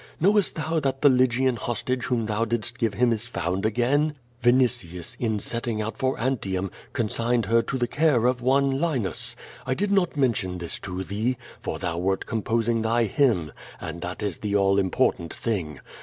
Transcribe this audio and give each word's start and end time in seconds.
Knowest 0.19 0.55
thou 0.55 0.79
that 0.79 1.01
the 1.01 1.09
Lygian 1.09 1.57
hostage 1.57 2.05
whom 2.05 2.25
thou 2.25 2.43
didst 2.43 2.79
give 2.79 2.95
him 2.95 3.11
is 3.11 3.25
found 3.27 3.67
again? 3.67 4.15
Vinitius, 4.41 5.15
in 5.19 5.37
setting 5.37 5.79
out 5.79 5.95
for 5.95 6.19
Antium, 6.19 6.71
consigned 6.91 7.45
her 7.45 7.61
to 7.61 7.77
the 7.77 7.87
care 7.87 8.25
of 8.25 8.41
one 8.41 8.71
Linus. 8.81 9.35
I 9.63 9.75
did 9.75 9.91
not 9.91 10.17
mention 10.17 10.57
this 10.57 10.79
to 10.79 11.03
thee, 11.03 11.37
for 11.61 11.77
thou 11.77 11.99
wert 11.99 12.25
composing 12.25 12.81
thy 12.81 13.03
hymn, 13.03 13.51
and 13.79 14.01
that 14.01 14.23
is 14.23 14.39
the 14.39 14.55
all 14.55 14.79
important 14.79 15.31
thing. 15.35 15.79